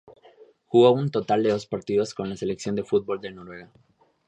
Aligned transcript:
Jugó 0.65 0.89
un 0.93 1.11
total 1.11 1.43
de 1.43 1.51
dos 1.51 1.67
partidos 1.67 2.15
con 2.15 2.27
la 2.27 2.35
selección 2.35 2.73
de 2.73 2.83
fútbol 2.83 3.21
de 3.21 3.29
Noruega. 3.29 3.71